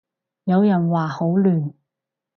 [0.45, 1.73] 有人話好亂